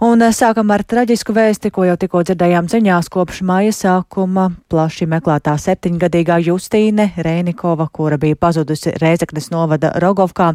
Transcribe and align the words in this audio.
Un 0.00 0.22
eh, 0.24 0.30
sākam 0.32 0.70
ar 0.72 0.80
traģisku 0.80 1.34
vēsti, 1.36 1.68
ko 1.76 1.82
jau 1.84 1.94
tikko 2.00 2.22
dzirdējām 2.24 2.70
ziņās 2.72 3.10
kopš 3.12 3.42
māja 3.44 3.74
sākuma. 3.76 4.46
Plaši 4.72 5.04
meklētā 5.12 5.52
septiņgadīgā 5.60 6.38
Justīne 6.46 7.10
Rēnikova, 7.20 7.84
kura 7.92 8.16
bija 8.16 8.38
pazudusi 8.40 8.94
Rēzeknes 8.96 9.50
novada 9.52 9.92
Rogovkā, 10.00 10.54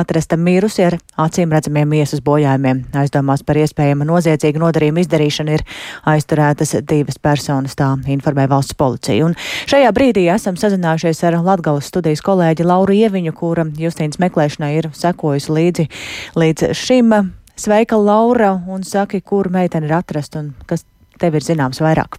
atrasta 0.00 0.40
mirusi 0.40 0.86
ar 0.88 0.96
acīm 1.26 1.52
redzamiem 1.52 1.92
miesas 1.92 2.24
bojājumiem. 2.24 2.86
Aizdomās 2.96 3.44
par 3.44 3.60
iespējamu 3.60 4.08
noziedzīgu 4.08 4.64
nodarījumu 4.64 5.04
izdarīšanu 5.04 5.58
ir 5.58 5.68
aizturētas 6.08 6.78
divas 6.88 7.20
personas, 7.20 7.76
tā 7.76 7.92
informē 8.16 8.48
valsts 8.48 8.80
policija. 8.80 9.28
Un 9.28 9.36
šajā 9.68 9.92
brīdī 9.92 10.24
esam 10.32 10.56
sazinājušies 10.56 11.26
ar 11.28 11.42
Latgales 11.44 11.92
studijas 11.92 12.24
kolēģi 12.24 12.64
Lauru 12.64 12.96
Ieviņu, 12.96 13.36
kura 13.36 13.68
Justīnas 13.76 14.24
meklēšanai 14.24 14.78
ir 14.80 14.94
sekojusi 14.96 15.60
līdzi 15.60 15.92
līdz 16.40 16.72
šim. 16.72 17.20
Sveika, 17.56 17.96
Laura, 17.96 18.50
un 18.68 18.82
saki, 18.84 19.22
kur 19.24 19.48
meitene 19.48 19.88
ir 19.88 19.92
atrasta 19.96 20.42
un 20.42 20.50
kas 20.68 20.82
tev 21.16 21.38
ir 21.38 21.44
zināms 21.44 21.78
vairāk? 21.80 22.18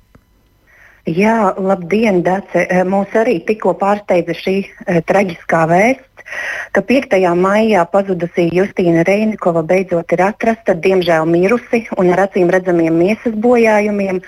Jā, 1.05 1.54
labdien, 1.62 2.23
Dace. 2.26 2.64
Eh, 2.66 2.82
mūs 2.82 3.14
arī 3.14 3.36
tikko 3.45 3.76
pārsteidza 3.78 4.34
šī 4.34 4.55
e, 4.66 4.95
traģiskā 5.05 5.59
vēsts, 5.70 6.23
ka 6.73 6.81
5. 6.90 7.14
maijā 7.38 7.84
pazudusī 7.92 8.48
Justīna 8.50 9.05
Reinikova 9.05 9.62
beidzot 9.62 10.18
ir 10.18 10.26
atrasta, 10.26 10.73
diemžēl 10.73 11.30
mirusi 11.30 11.84
un 12.02 12.09
ar 12.16 12.26
acīm 12.26 12.50
redzamiem 12.50 12.98
miesas 12.98 13.38
bojājumiem. 13.38 14.23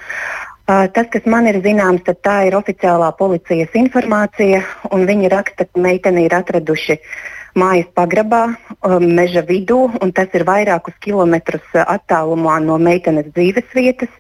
Uh, 0.69 0.85
tas, 0.93 1.09
kas 1.09 1.25
man 1.25 1.49
ir 1.49 1.57
zināms, 1.65 2.05
tā 2.21 2.37
ir 2.45 2.53
oficiālā 2.53 3.09
policijas 3.17 3.73
informācija, 3.73 4.61
un 4.93 5.09
viņi 5.09 5.33
raksta, 5.33 5.65
ka 5.65 5.81
meiteni 5.81 6.27
ir 6.29 6.35
atraduši 6.37 6.99
uh, 6.99 7.38
mājas 7.57 7.89
pagrabā, 7.97 8.43
um, 8.85 9.05
meža 9.17 9.43
vidū, 9.45 9.81
un 10.01 10.11
tas 10.15 10.33
ir 10.37 10.45
vairākus 10.47 10.97
kilometrus 11.03 11.65
uh, 11.73 11.85
attālumā 11.95 12.59
no 12.63 12.77
meitenes 12.81 13.29
dzīves 13.33 13.69
vietas. 13.75 14.11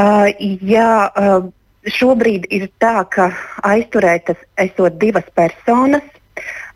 Uh, 0.00 0.30
jā, 0.40 1.10
uh, 1.12 1.46
šobrīd 1.86 2.48
ir 2.50 2.68
tā, 2.82 3.02
ka 3.10 3.30
aizturētas 3.62 4.40
esot 4.56 4.98
divas 4.98 5.28
personas. 5.34 6.04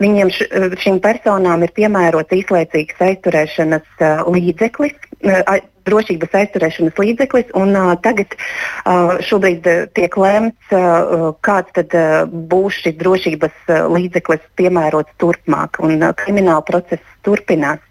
Viņiem 0.02 0.30
š, 0.30 0.46
uh, 0.50 0.76
šīm 0.78 1.00
personām 1.04 1.64
ir 1.66 1.74
piemērots 1.76 2.36
īslaicīgs 2.36 3.02
aizturēšanas 3.08 4.04
līdzeklis, 4.28 4.98
drošības 5.86 6.34
aizturēšanas 6.40 6.98
līdzeklis. 6.98 7.52
Un, 7.58 7.74
uh, 7.78 7.92
tagad 8.02 8.34
uh, 8.36 9.16
šobrīd 9.24 9.66
tiek 9.96 10.16
lēmts, 10.18 10.72
uh, 10.74 11.30
kāds 11.46 11.72
tad, 11.76 11.94
uh, 11.94 12.24
būs 12.26 12.80
šis 12.82 12.96
drošības 13.00 13.54
uh, 13.70 13.86
līdzeklis 13.94 14.42
piemērots 14.58 15.14
turpmāk. 15.22 15.80
Un, 15.86 15.98
uh, 16.00 16.12
krimināla 16.18 16.64
process 16.66 17.02
turpinās. 17.26 17.82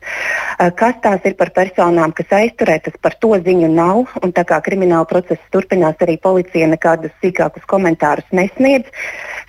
Uh, 0.60 0.72
kas 0.76 1.00
tās 1.04 1.24
ir 1.28 1.38
par 1.40 1.54
personām, 1.56 2.14
kas 2.16 2.36
aizturētas, 2.36 3.00
par 3.02 3.16
to 3.22 3.34
ziņu 3.40 3.72
nav. 3.72 4.12
Un, 4.22 4.36
tā 4.36 4.46
kā 4.48 4.60
krimināla 4.66 5.08
process 5.10 5.42
turpinās, 5.56 5.98
arī 6.04 6.20
policija 6.22 6.68
nekādus 6.72 7.16
sīkākus 7.24 7.68
komentārus 7.72 8.28
nesniedz. 8.36 8.92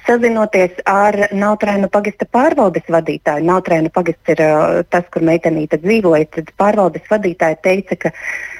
Sazinoties 0.06 0.76
ar 0.86 1.16
Nautrēnu 1.34 1.88
pagasta 1.90 2.28
pārvaldes 2.30 2.86
vadītāju, 2.92 3.46
Nautrēnu 3.48 3.90
pagasts 3.94 4.34
ir 4.36 4.42
uh, 4.44 4.82
tas, 4.90 5.06
kur 5.10 5.24
meitenīte 5.26 5.80
dzīvoja, 5.82 6.28
tad 6.36 6.52
pārvaldes 6.60 7.08
vadītāja 7.10 7.58
teica, 7.64 7.98
ka 8.06 8.14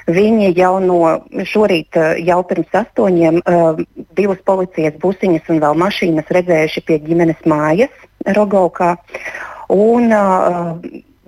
Viņi 0.07 0.53
jau 0.55 0.77
no 0.79 0.99
šorīt, 1.43 1.97
eh, 1.99 2.21
jau 2.23 2.39
pirms 2.47 2.71
astoņiem, 2.71 3.41
uh, 3.43 3.79
divas 4.15 4.39
policijas 4.47 4.95
busiņas 5.03 5.49
un 5.51 5.59
vēl 5.59 5.75
mašīnas 5.75 6.31
redzējuši 6.31 6.83
pie 6.87 6.99
ģimenes 7.03 7.41
mājas 7.43 7.91
Rogovkā. 8.23 8.95
Un, 9.67 10.07
uh, 10.15 10.79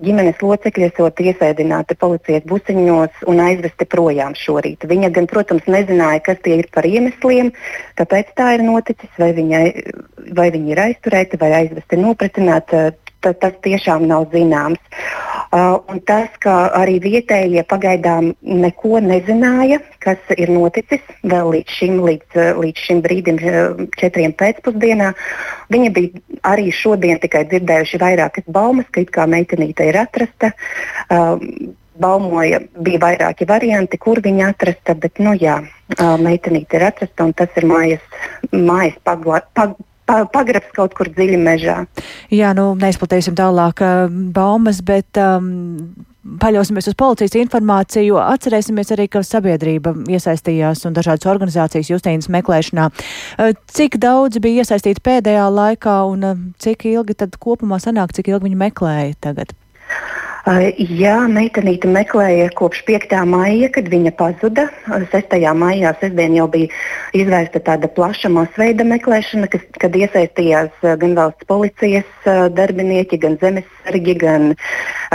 ģimenes 0.04 0.40
locekļi 0.44 0.88
esot 0.88 1.20
iesēdināti 1.24 1.96
policijas 2.00 2.46
busiņos 2.50 3.24
un 3.30 3.42
aizvesti 3.44 3.88
projām 3.90 4.36
šorīt. 4.38 4.86
Viņa 4.90 5.12
gan, 5.16 5.28
protams, 5.30 5.68
nezināja, 5.70 6.22
kas 6.30 6.40
tie 6.44 6.60
ir 6.62 6.70
par 6.74 6.88
iemesliem, 6.88 7.52
kāpēc 8.00 8.34
tā 8.38 8.54
ir 8.56 8.66
noticis, 8.66 9.12
vai, 9.20 9.32
viņa, 9.36 9.62
vai 10.38 10.50
viņi 10.54 10.74
ir 10.74 10.84
aizturēti 10.88 11.40
vai 11.40 11.52
aizvesti 11.62 12.00
nopratināti 12.00 12.88
tad 13.20 13.40
tas 13.40 13.56
tiešām 13.64 14.06
nav 14.08 14.30
zināms. 14.32 14.80
Uh, 15.50 15.80
tas, 16.06 16.30
ka 16.38 16.68
arī 16.78 17.00
vietējie 17.02 17.64
pagaidām 17.66 18.28
neko 18.38 19.00
nezināja, 19.02 19.80
kas 19.98 20.28
ir 20.36 20.52
noticis 20.54 21.02
vēl 21.26 21.50
līdz 21.56 21.74
šim, 21.74 21.96
līdz, 22.06 22.38
līdz 22.54 22.84
šim 22.86 23.00
brīdim, 23.02 23.40
uh, 23.42 23.80
četriem 23.98 24.30
pēcpusdienā, 24.38 25.10
viņi 25.74 25.90
bija 25.96 26.22
arī 26.52 26.70
šodien 26.70 27.18
tikai 27.18 27.42
dzirdējuši 27.50 27.98
vairākas 27.98 28.46
baumas, 28.46 28.86
ka 28.94 29.02
it 29.02 29.10
kā 29.10 29.26
meitenīte 29.26 29.90
ir 29.90 29.98
atrasta. 30.04 30.52
Uh, 31.10 31.42
baumoja, 32.00 32.62
bija 32.78 33.02
vairāki 33.02 33.46
varianti, 33.50 33.98
kur 34.00 34.22
viņa 34.22 34.52
atrasta, 34.54 34.94
bet, 34.94 35.18
nu 35.18 35.34
jā, 35.34 35.58
uh, 35.98 36.14
meitenīte 36.22 36.78
ir 36.78 36.86
atrasta 36.92 37.26
un 37.26 37.34
tas 37.36 37.58
ir 37.58 37.66
mājas, 37.68 38.06
mājas 38.54 39.02
pagla, 39.02 39.42
pag, 39.58 39.74
pagrabs 40.34 40.70
kaut 40.76 40.94
kur 40.98 41.10
dziļi 41.12 41.40
mežā. 41.40 41.80
Jā, 42.34 42.52
nu 42.56 42.72
neizplatīsim 42.78 43.36
tālāk 43.38 43.82
baumas, 44.34 44.82
bet 44.86 45.20
um, 45.20 45.50
paļausimies 46.40 46.90
uz 46.90 46.96
policijas 46.98 47.36
informāciju. 47.40 48.18
Atcerēsimies 48.22 48.92
arī, 48.94 49.08
ka 49.12 49.22
sabiedrība 49.26 49.94
iesaistījās 50.10 50.84
un 50.88 50.96
dažādas 50.96 51.28
organizācijas 51.30 51.90
Justīnas 51.92 52.30
meklēšanā. 52.32 52.90
Cik 53.72 53.98
daudz 54.02 54.42
bija 54.42 54.64
iesaistīti 54.64 55.02
pēdējā 55.06 55.48
laikā 55.54 55.96
un 56.10 56.52
cik 56.60 56.86
ilgi 56.92 57.18
tad 57.24 57.40
kopumā 57.40 57.80
sanāk, 57.82 58.14
cik 58.16 58.32
ilgi 58.32 58.50
viņi 58.50 58.62
meklēja 58.68 59.18
tagad? 59.28 59.56
Jā, 60.46 61.16
meitenīte 61.28 61.88
meklēja 61.90 62.48
kopš 62.56 62.80
5. 62.88 63.12
maija, 63.28 63.68
kad 63.74 63.90
viņa 63.92 64.12
pazuda. 64.16 64.68
6. 64.88 65.36
maijā 65.60 65.92
sestdien 66.00 66.38
jau 66.38 66.46
bija 66.48 66.70
izvērsta 67.12 67.60
tāda 67.66 67.90
plaša 67.92 68.32
masveida 68.32 68.86
meklēšana, 68.88 69.50
kas, 69.52 69.66
kad 69.76 69.96
iesaistījās 70.00 70.72
gan 70.80 71.14
valsts 71.18 71.44
policijas 71.50 72.30
darbinieki, 72.56 73.20
gan 73.20 73.36
zemesargi, 73.42 74.16
gan, 74.24 74.52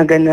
gan 0.06 0.30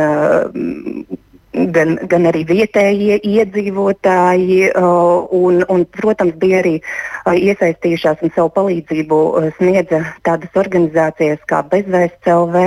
gan, 1.53 1.97
gan 2.09 2.27
arī 2.31 2.43
vietējie 2.49 3.19
iedzīvotāji, 3.29 4.73
un, 4.77 5.61
un, 5.69 5.85
protams, 5.99 6.37
bija 6.41 6.63
arī 6.63 6.75
iesaistījušās 7.29 8.25
un 8.25 8.33
savu 8.35 8.53
palīdzību 8.57 9.19
sniedza 9.59 10.03
tādas 10.27 10.57
organizācijas 10.59 11.43
kā 11.51 11.63
Bezvēsts 11.73 12.33
LV, 12.33 12.65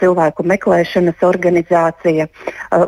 cilvēku 0.00 0.46
meklēšanas 0.46 1.24
organizācija, 1.26 2.28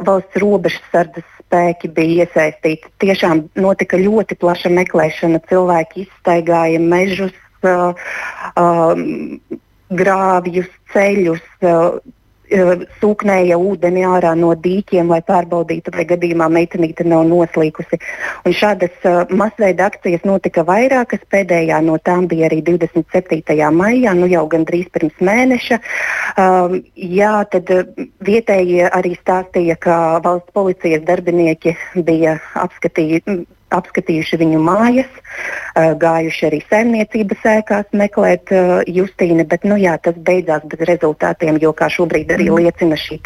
valsts 0.07 0.41
robežsardas 0.43 1.27
spēki 1.51 1.91
bija 1.91 2.25
iesaistīti. 2.27 2.93
Tiešām 3.03 3.49
notika 3.59 3.99
ļoti 3.99 4.39
plaša 4.39 4.71
meklēšana. 4.77 5.43
Cilvēki 5.51 6.07
izstaigāja 6.07 6.81
mežus, 6.83 7.35
grāvjus, 9.91 10.71
ceļus, 10.95 11.45
sūknēja 12.51 13.57
ūdeni 13.59 14.03
ārā 14.07 14.33
no 14.39 14.55
dīķiem, 14.59 15.11
lai 15.11 15.21
pārbaudītu, 15.23 15.93
vai 15.95 16.05
gadījumā 16.09 16.49
meitenīte 16.51 17.05
nav 17.07 17.25
noslīkusi. 17.29 18.01
Un 18.47 18.57
šādas 18.57 19.07
uh, 19.07 19.23
masveida 19.31 19.87
akcijas 19.91 20.25
notika 20.27 20.65
vairākas. 20.67 21.23
Pēdējā 21.31 21.81
no 21.87 21.99
tām 22.03 22.27
bija 22.31 22.49
arī 22.51 22.61
27. 22.67 23.71
maijā, 23.75 24.15
nu 24.19 24.27
jau 24.31 24.47
gandrīz 24.51 24.91
pirms 24.91 25.23
mēneša. 25.23 25.81
Um, 26.41 26.77
jā, 26.95 27.33
tad 27.53 27.69
vietējie 28.25 28.87
arī 28.89 29.17
stāstīja, 29.19 29.77
ka 29.83 29.95
valsts 30.25 30.55
policijas 30.57 31.03
darbinieki 31.09 31.75
bija 32.07 32.39
apskatījuši 32.57 33.43
apskatījuši 33.71 34.39
viņu 34.41 34.61
mājas, 34.65 35.11
gājuši 36.03 36.47
arī 36.49 36.61
saimniecības 36.71 37.45
ēkās 37.53 37.93
meklēt 37.97 38.53
Justīnu, 38.91 39.47
bet 39.51 39.67
nu, 39.69 39.79
jā, 39.81 39.97
tas 40.03 40.19
beidzās 40.19 40.67
bez 40.71 40.83
rezultātiem, 40.91 41.61
jo 41.63 41.73
kā 41.77 41.91
šobrīd 41.93 42.33
arī 42.35 42.49
mm. 42.51 42.65
liecina 42.65 42.99
šī 43.01 43.21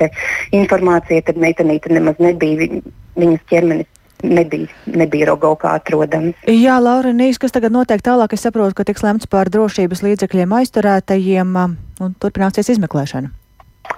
informācija, 0.61 1.25
tad 1.31 1.41
meitenīte 1.41 1.93
nemaz 1.93 2.21
nebija 2.23 2.69
viņas 3.17 3.51
ķermenis. 3.51 3.91
Nebija, 4.25 4.71
nebija 4.87 5.29
Rogovkā 5.33 5.75
atrodams. 5.81 6.39
Jā, 6.49 6.79
Laura 6.81 7.13
Nīs, 7.13 7.41
kas 7.43 7.53
tagad 7.53 7.75
notiek 7.75 8.01
tālāk? 8.05 8.37
Es 8.37 8.47
saprotu, 8.47 8.77
ka 8.79 8.87
tiks 8.89 9.05
lemts 9.05 9.29
par 9.29 9.51
drošības 9.53 10.05
līdzekļiem 10.07 10.55
aizturētajiem 10.61 11.57
un 11.59 12.15
turpināsies 12.23 12.73
izmeklēšana. 12.77 13.33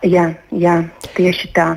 Jā, 0.07 0.33
jā, 0.51 0.81
tieši 1.15 1.53
tā. 1.55 1.77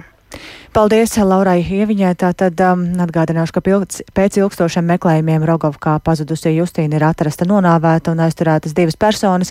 Paldies 0.70 1.16
Laurai 1.18 1.64
Ieviņai. 1.66 2.12
Tātad 2.22 2.60
um, 2.62 2.84
atgādināšu, 3.02 3.56
ka 3.56 3.62
pilts, 3.66 4.04
pēc 4.14 4.38
ilgstošiem 4.38 4.86
meklējumiem 4.92 5.46
Rogovkā 5.50 5.96
pazudusī 6.06 6.54
Justīna 6.54 7.00
ir 7.00 7.06
atrasta 7.08 7.48
nonāvēta 7.50 8.14
un 8.14 8.22
aizturētas 8.22 8.76
divas 8.78 8.98
personas. 9.00 9.50